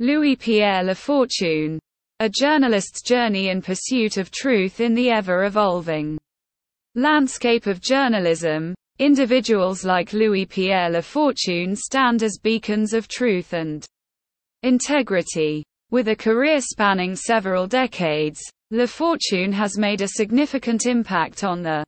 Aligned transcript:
Louis-Pierre 0.00 0.82
Lafortune. 0.82 1.78
A 2.18 2.28
journalist's 2.28 3.00
journey 3.00 3.50
in 3.50 3.62
pursuit 3.62 4.16
of 4.16 4.32
truth 4.32 4.80
in 4.80 4.92
the 4.92 5.08
ever-evolving 5.10 6.18
landscape 6.96 7.68
of 7.68 7.80
journalism. 7.80 8.74
Individuals 8.98 9.84
like 9.84 10.12
Louis-Pierre 10.12 10.90
Lafortune 10.90 11.76
stand 11.76 12.24
as 12.24 12.40
beacons 12.42 12.92
of 12.92 13.06
truth 13.06 13.52
and 13.52 13.86
integrity. 14.64 15.62
With 15.92 16.08
a 16.08 16.16
career 16.16 16.60
spanning 16.60 17.14
several 17.14 17.68
decades, 17.68 18.40
Lafortune 18.72 19.52
has 19.52 19.78
made 19.78 20.00
a 20.00 20.08
significant 20.08 20.86
impact 20.86 21.44
on 21.44 21.62
the 21.62 21.84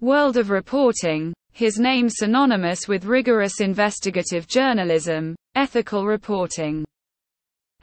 world 0.00 0.36
of 0.36 0.50
reporting, 0.50 1.32
his 1.50 1.80
name 1.80 2.08
synonymous 2.08 2.86
with 2.86 3.06
rigorous 3.06 3.60
investigative 3.60 4.46
journalism, 4.46 5.34
ethical 5.56 6.06
reporting, 6.06 6.84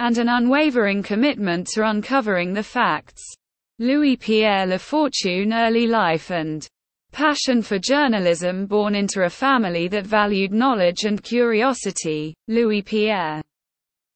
and 0.01 0.17
an 0.17 0.29
unwavering 0.29 1.03
commitment 1.03 1.67
to 1.67 1.87
uncovering 1.87 2.53
the 2.53 2.63
facts. 2.63 3.21
Louis-Pierre 3.77 4.65
Lafortune 4.65 5.53
early 5.53 5.85
life 5.85 6.31
and 6.31 6.67
passion 7.11 7.61
for 7.61 7.77
journalism 7.77 8.65
born 8.65 8.95
into 8.95 9.25
a 9.25 9.29
family 9.29 9.87
that 9.87 10.07
valued 10.07 10.51
knowledge 10.51 11.03
and 11.03 11.21
curiosity, 11.21 12.33
Louis-Pierre 12.47 13.43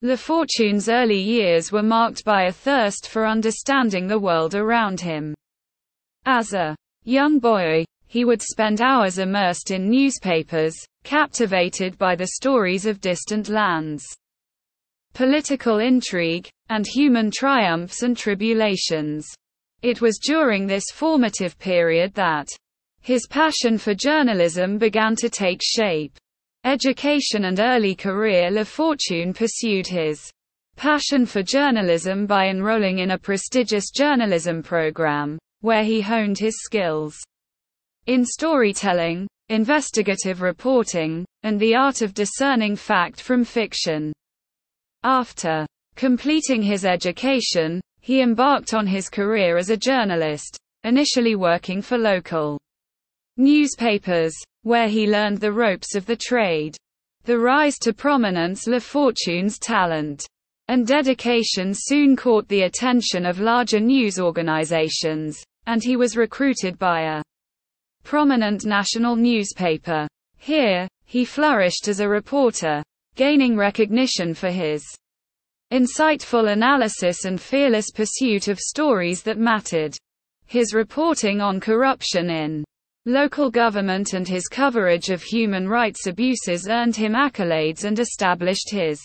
Lafortune's 0.03 0.89
early 0.89 1.21
years 1.21 1.71
were 1.71 1.83
marked 1.83 2.25
by 2.25 2.45
a 2.45 2.51
thirst 2.51 3.07
for 3.07 3.27
understanding 3.27 4.07
the 4.07 4.17
world 4.17 4.55
around 4.55 4.99
him. 4.99 5.35
As 6.25 6.53
a 6.53 6.75
young 7.03 7.37
boy, 7.37 7.85
he 8.07 8.25
would 8.25 8.41
spend 8.41 8.81
hours 8.81 9.19
immersed 9.19 9.69
in 9.69 9.91
newspapers, 9.91 10.75
captivated 11.03 11.95
by 11.99 12.15
the 12.15 12.31
stories 12.37 12.87
of 12.87 13.01
distant 13.01 13.49
lands, 13.49 14.03
political 15.15 15.79
intrigue, 15.79 16.49
and 16.69 16.85
human 16.85 17.31
triumphs 17.31 18.03
and 18.03 18.17
tribulations. 18.17 19.25
It 19.81 20.01
was 20.01 20.19
during 20.19 20.67
this 20.67 20.83
formative 20.93 21.57
period 21.57 22.13
that 22.15 22.49
his 23.01 23.25
passion 23.25 23.77
for 23.77 23.93
journalism 23.93 24.77
began 24.77 25.15
to 25.15 25.29
take 25.29 25.61
shape. 25.63 26.17
Education 26.65 27.45
and 27.45 27.61
early 27.61 27.95
career 27.95 28.51
Lafortune 28.51 29.33
pursued 29.33 29.87
his 29.87 30.29
passion 30.75 31.25
for 31.25 31.41
journalism 31.41 32.25
by 32.25 32.47
enrolling 32.47 32.99
in 32.99 33.11
a 33.11 33.17
prestigious 33.17 33.91
journalism 33.91 34.61
program, 34.61 35.37
where 35.61 35.85
he 35.85 36.01
honed 36.01 36.37
his 36.37 36.55
skills 36.61 37.17
in 38.05 38.25
storytelling, 38.25 39.27
investigative 39.47 40.41
reporting, 40.41 41.25
and 41.43 41.57
the 41.57 41.73
art 41.73 42.01
of 42.01 42.13
discerning 42.13 42.75
fact 42.75 43.21
from 43.21 43.45
fiction. 43.45 44.11
After 45.05 45.67
completing 45.95 46.63
his 46.63 46.83
education, 46.83 47.79
he 48.01 48.21
embarked 48.21 48.73
on 48.73 48.87
his 48.87 49.07
career 49.07 49.55
as 49.55 49.69
a 49.69 49.77
journalist, 49.77 50.57
initially 50.83 51.35
working 51.35 51.83
for 51.83 51.95
local 51.99 52.59
newspapers, 53.37 54.33
where 54.63 54.87
he 54.87 55.05
learned 55.05 55.39
the 55.39 55.51
ropes 55.51 55.93
of 55.93 56.07
the 56.07 56.15
trade. 56.15 56.75
The 57.25 57.37
rise 57.37 57.77
to 57.83 57.93
prominence 57.93 58.65
Lafortune's 58.65 59.59
talent 59.59 60.25
and 60.69 60.87
dedication 60.87 61.73
soon 61.75 62.15
caught 62.15 62.47
the 62.47 62.63
attention 62.63 63.27
of 63.27 63.39
larger 63.39 63.79
news 63.79 64.19
organizations, 64.19 65.43
and 65.67 65.83
he 65.83 65.97
was 65.97 66.17
recruited 66.17 66.79
by 66.79 67.01
a 67.01 67.21
prominent 68.03 68.65
national 68.65 69.15
newspaper. 69.15 70.07
Here, 70.39 70.87
he 71.05 71.25
flourished 71.25 71.87
as 71.87 71.99
a 71.99 72.09
reporter, 72.09 72.81
gaining 73.15 73.57
recognition 73.57 74.33
for 74.33 74.51
his 74.51 74.83
insightful 75.73 76.51
analysis 76.51 77.25
and 77.25 77.41
fearless 77.41 77.89
pursuit 77.91 78.47
of 78.47 78.59
stories 78.59 79.23
that 79.23 79.37
mattered. 79.37 79.95
His 80.45 80.73
reporting 80.73 81.41
on 81.41 81.59
corruption 81.59 82.29
in 82.29 82.63
local 83.05 83.49
government 83.49 84.13
and 84.13 84.27
his 84.27 84.47
coverage 84.47 85.09
of 85.09 85.23
human 85.23 85.67
rights 85.67 86.07
abuses 86.07 86.67
earned 86.67 86.95
him 86.95 87.13
accolades 87.13 87.83
and 87.83 87.99
established 87.99 88.69
his 88.69 88.99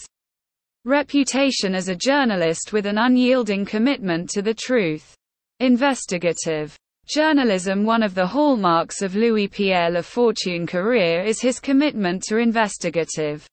reputation 0.84 1.74
as 1.74 1.88
a 1.88 1.96
journalist 1.96 2.72
with 2.72 2.86
an 2.86 2.98
unyielding 2.98 3.64
commitment 3.64 4.30
to 4.30 4.42
the 4.42 4.54
truth. 4.54 5.14
Investigative 5.60 6.76
journalism 7.06 7.84
One 7.84 8.02
of 8.02 8.14
the 8.14 8.26
hallmarks 8.26 9.02
of 9.02 9.14
Louis-Pierre 9.14 9.90
Lafortune 9.90 10.66
career 10.66 11.22
is 11.22 11.40
his 11.40 11.60
commitment 11.60 12.22
to 12.24 12.38
investigative 12.38 13.46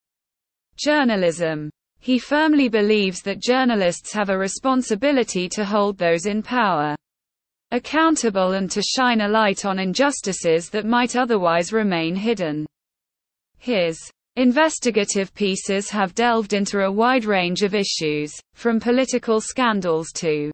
journalism. 0.77 1.69
He 1.99 2.19
firmly 2.19 2.69
believes 2.69 3.21
that 3.23 3.41
journalists 3.41 4.13
have 4.13 4.29
a 4.29 4.37
responsibility 4.37 5.49
to 5.49 5.65
hold 5.65 5.97
those 5.97 6.25
in 6.25 6.41
power 6.41 6.95
accountable 7.71 8.53
and 8.53 8.71
to 8.71 8.81
shine 8.81 9.21
a 9.21 9.27
light 9.27 9.65
on 9.65 9.77
injustices 9.77 10.69
that 10.69 10.85
might 10.85 11.17
otherwise 11.17 11.73
remain 11.73 12.15
hidden. 12.15 12.65
His 13.57 13.99
investigative 14.37 15.33
pieces 15.33 15.89
have 15.89 16.15
delved 16.15 16.53
into 16.53 16.79
a 16.81 16.91
wide 16.91 17.25
range 17.25 17.63
of 17.63 17.75
issues, 17.75 18.31
from 18.53 18.79
political 18.79 19.41
scandals 19.41 20.11
to 20.13 20.51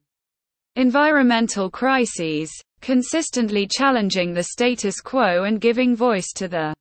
environmental 0.76 1.70
crises, 1.70 2.52
consistently 2.82 3.68
challenging 3.70 4.34
the 4.34 4.44
status 4.44 5.00
quo 5.00 5.44
and 5.44 5.62
giving 5.62 5.96
voice 5.96 6.32
to 6.34 6.48
the 6.48 6.74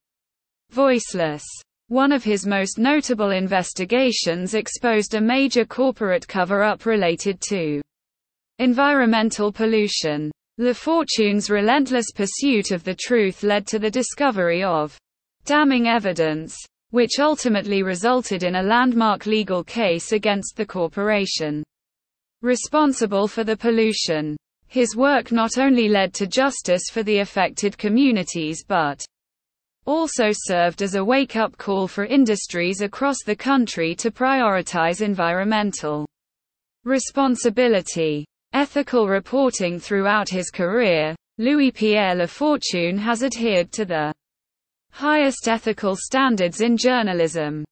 voiceless. 0.71 1.45
One 1.93 2.11
of 2.11 2.25
his 2.25 2.47
most 2.47 2.79
notable 2.79 3.33
investigations 3.33 4.55
exposed 4.55 5.13
a 5.13 5.21
major 5.21 5.67
corporate 5.67 6.27
cover-up 6.27 6.87
related 6.87 7.39
to 7.51 7.83
environmental 8.59 9.53
pollution. 9.53 10.31
Lafortune's 10.57 11.51
relentless 11.51 12.11
pursuit 12.11 12.71
of 12.71 12.83
the 12.83 12.95
truth 12.95 13.43
led 13.43 13.67
to 13.67 13.79
the 13.79 13.91
discovery 13.91 14.63
of 14.63 14.97
damning 15.45 15.87
evidence, 15.87 16.57
which 16.93 17.19
ultimately 17.21 17.83
resulted 17.83 18.43
in 18.43 18.55
a 18.55 18.63
landmark 18.63 19.27
legal 19.27 19.63
case 19.63 20.13
against 20.13 20.57
the 20.57 20.65
corporation 20.65 21.63
responsible 22.41 23.29
for 23.29 23.45
the 23.45 23.55
pollution. 23.59 24.35
His 24.67 24.97
work 24.97 25.31
not 25.31 25.59
only 25.59 25.91
led 25.91 26.15
to 26.15 26.27
justice 26.27 26.85
for 26.91 27.03
the 27.03 27.19
affected 27.19 27.77
communities 27.77 28.65
but 28.67 29.05
also 29.87 30.31
served 30.33 30.83
as 30.83 30.95
a 30.95 31.05
wake-up 31.05 31.57
call 31.59 31.89
for 31.89 32.05
industries 32.05 32.81
across 32.81 33.17
the 33.25 33.37
country 33.37 33.95
to 33.97 34.11
prioritize 34.11 35.01
environmental 35.01 36.07
responsibility. 36.85 38.25
Ethical 38.53 39.09
reporting 39.09 39.81
throughout 39.81 40.29
his 40.29 40.51
career, 40.51 41.17
Louis-Pierre 41.39 42.15
Lafortune 42.15 42.99
has 42.99 43.23
adhered 43.23 43.73
to 43.73 43.85
the 43.85 44.13
highest 44.93 45.49
ethical 45.49 45.97
standards 45.97 46.61
in 46.61 46.77
journalism. 46.77 47.65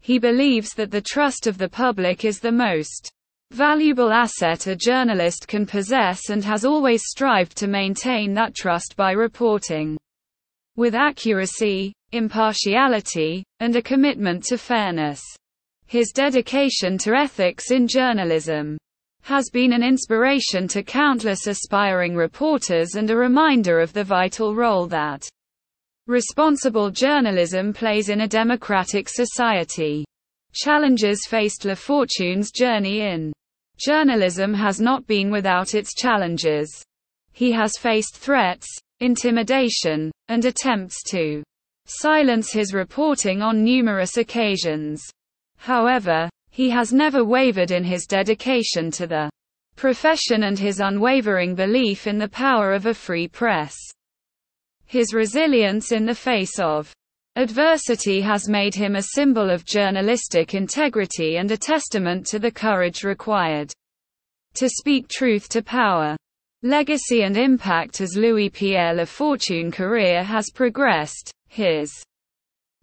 He 0.00 0.18
believes 0.18 0.70
that 0.74 0.90
the 0.90 1.02
trust 1.02 1.46
of 1.46 1.58
the 1.58 1.68
public 1.68 2.24
is 2.24 2.38
the 2.38 2.52
most 2.52 3.10
valuable 3.50 4.12
asset 4.12 4.66
a 4.66 4.76
journalist 4.76 5.48
can 5.48 5.66
possess 5.66 6.30
and 6.30 6.44
has 6.44 6.64
always 6.64 7.02
strived 7.04 7.56
to 7.56 7.66
maintain 7.66 8.32
that 8.34 8.54
trust 8.54 8.94
by 8.96 9.12
reporting 9.12 9.96
with 10.78 10.94
accuracy, 10.94 11.92
impartiality, 12.12 13.44
and 13.58 13.74
a 13.74 13.82
commitment 13.82 14.44
to 14.44 14.56
fairness. 14.56 15.20
His 15.86 16.12
dedication 16.12 16.96
to 16.98 17.14
ethics 17.14 17.72
in 17.72 17.88
journalism 17.88 18.78
has 19.22 19.50
been 19.50 19.72
an 19.72 19.82
inspiration 19.82 20.68
to 20.68 20.84
countless 20.84 21.48
aspiring 21.48 22.14
reporters 22.14 22.94
and 22.94 23.10
a 23.10 23.16
reminder 23.16 23.80
of 23.80 23.92
the 23.92 24.04
vital 24.04 24.54
role 24.54 24.86
that 24.86 25.28
responsible 26.06 26.92
journalism 26.92 27.72
plays 27.72 28.08
in 28.08 28.20
a 28.20 28.28
democratic 28.28 29.08
society. 29.08 30.04
Challenges 30.52 31.26
faced 31.26 31.64
Lafortune's 31.64 32.52
journey 32.52 33.00
in 33.00 33.32
journalism 33.84 34.54
has 34.54 34.80
not 34.80 35.04
been 35.08 35.32
without 35.32 35.74
its 35.74 35.92
challenges. 35.92 36.70
He 37.32 37.50
has 37.50 37.76
faced 37.76 38.16
threats, 38.16 38.68
intimidation, 39.00 40.10
and 40.28 40.44
attempts 40.44 41.02
to 41.10 41.42
silence 41.86 42.52
his 42.52 42.74
reporting 42.74 43.42
on 43.42 43.64
numerous 43.64 44.16
occasions. 44.16 45.02
However, 45.56 46.28
he 46.50 46.70
has 46.70 46.92
never 46.92 47.24
wavered 47.24 47.70
in 47.70 47.84
his 47.84 48.06
dedication 48.06 48.90
to 48.92 49.06
the 49.06 49.30
profession 49.76 50.44
and 50.44 50.58
his 50.58 50.80
unwavering 50.80 51.54
belief 51.54 52.06
in 52.06 52.18
the 52.18 52.28
power 52.28 52.72
of 52.72 52.86
a 52.86 52.94
free 52.94 53.28
press. 53.28 53.76
His 54.86 55.14
resilience 55.14 55.92
in 55.92 56.04
the 56.04 56.14
face 56.14 56.58
of 56.58 56.92
Adversity 57.38 58.20
has 58.20 58.48
made 58.48 58.74
him 58.74 58.96
a 58.96 59.02
symbol 59.14 59.48
of 59.48 59.64
journalistic 59.64 60.54
integrity 60.54 61.36
and 61.36 61.48
a 61.52 61.56
testament 61.56 62.26
to 62.26 62.40
the 62.40 62.50
courage 62.50 63.04
required 63.04 63.72
to 64.54 64.68
speak 64.68 65.06
truth 65.06 65.48
to 65.50 65.62
power. 65.62 66.16
Legacy 66.64 67.22
and 67.22 67.36
impact 67.36 68.00
as 68.00 68.16
Louis-Pierre 68.16 68.92
Lafortune 68.92 69.72
career 69.72 70.24
has 70.24 70.50
progressed, 70.52 71.30
his 71.46 72.02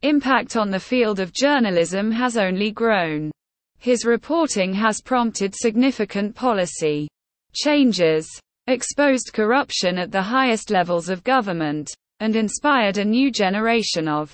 impact 0.01 0.55
on 0.55 0.71
the 0.71 0.79
field 0.79 1.19
of 1.19 1.33
journalism 1.33 2.09
has 2.09 2.37
only 2.37 2.71
grown. 2.71 3.31
His 3.77 4.05
reporting 4.05 4.73
has 4.75 5.01
prompted 5.01 5.53
significant 5.53 6.33
policy 6.33 7.09
changes, 7.53 8.25
exposed 8.67 9.33
corruption 9.33 9.97
at 9.97 10.09
the 10.09 10.21
highest 10.21 10.69
levels 10.69 11.09
of 11.09 11.25
government, 11.25 11.91
and 12.21 12.37
inspired 12.37 12.97
a 12.97 13.03
new 13.03 13.29
generation 13.29 14.07
of 14.07 14.33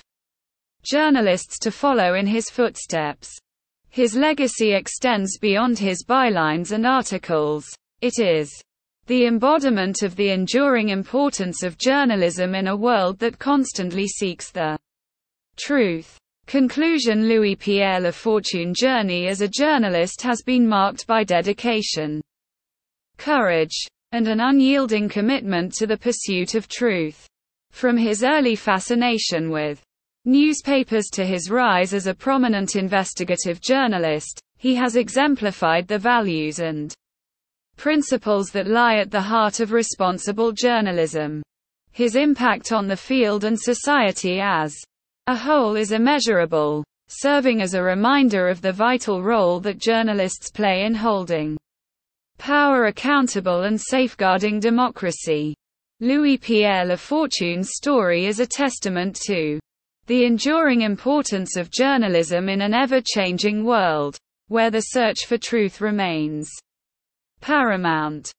journalists 0.84 1.58
to 1.58 1.72
follow 1.72 2.14
in 2.14 2.28
his 2.28 2.48
footsteps. 2.48 3.36
His 3.90 4.14
legacy 4.14 4.72
extends 4.72 5.36
beyond 5.38 5.80
his 5.80 6.04
bylines 6.04 6.70
and 6.70 6.86
articles. 6.86 7.66
It 8.00 8.20
is 8.20 8.52
the 9.06 9.26
embodiment 9.26 10.02
of 10.02 10.16
the 10.16 10.30
enduring 10.30 10.90
importance 10.90 11.62
of 11.62 11.78
journalism 11.78 12.54
in 12.54 12.68
a 12.68 12.76
world 12.76 13.18
that 13.18 13.38
constantly 13.38 14.06
seeks 14.06 14.50
the 14.50 14.78
truth. 15.56 16.18
Conclusion 16.46 17.28
Louis-Pierre 17.28 18.00
Lafortune 18.00 18.74
journey 18.74 19.26
as 19.28 19.40
a 19.40 19.48
journalist 19.48 20.22
has 20.22 20.42
been 20.42 20.66
marked 20.66 21.06
by 21.06 21.24
dedication, 21.24 22.20
courage, 23.16 23.86
and 24.12 24.28
an 24.28 24.40
unyielding 24.40 25.08
commitment 25.08 25.72
to 25.72 25.86
the 25.86 25.96
pursuit 25.96 26.54
of 26.54 26.68
truth. 26.68 27.26
From 27.70 27.96
his 27.96 28.22
early 28.22 28.54
fascination 28.54 29.50
with 29.50 29.82
newspapers 30.24 31.06
to 31.12 31.24
his 31.24 31.50
rise 31.50 31.94
as 31.94 32.06
a 32.06 32.14
prominent 32.14 32.76
investigative 32.76 33.60
journalist, 33.60 34.40
he 34.58 34.74
has 34.74 34.96
exemplified 34.96 35.88
the 35.88 35.98
values 35.98 36.58
and 36.58 36.94
principles 37.76 38.50
that 38.50 38.66
lie 38.66 38.96
at 38.96 39.10
the 39.10 39.20
heart 39.20 39.60
of 39.60 39.72
responsible 39.72 40.52
journalism. 40.52 41.42
His 41.90 42.16
impact 42.16 42.72
on 42.72 42.88
the 42.88 42.96
field 42.96 43.44
and 43.44 43.58
society 43.58 44.40
as 44.40 44.74
a 45.26 45.36
whole 45.36 45.76
is 45.76 45.92
immeasurable, 45.92 46.84
serving 47.08 47.60
as 47.60 47.74
a 47.74 47.82
reminder 47.82 48.48
of 48.48 48.62
the 48.62 48.72
vital 48.72 49.22
role 49.22 49.60
that 49.60 49.78
journalists 49.78 50.50
play 50.50 50.84
in 50.84 50.94
holding 50.94 51.56
power 52.38 52.86
accountable 52.86 53.62
and 53.62 53.80
safeguarding 53.80 54.58
democracy. 54.58 55.54
Louis-Pierre 56.00 56.86
Lafortune's 56.86 57.70
story 57.74 58.26
is 58.26 58.40
a 58.40 58.46
testament 58.46 59.14
to 59.26 59.60
the 60.06 60.24
enduring 60.24 60.80
importance 60.80 61.56
of 61.56 61.70
journalism 61.70 62.48
in 62.48 62.62
an 62.62 62.74
ever-changing 62.74 63.64
world, 63.64 64.16
where 64.48 64.70
the 64.70 64.80
search 64.80 65.26
for 65.26 65.38
truth 65.38 65.80
remains 65.80 66.50
paramount. 67.42 68.32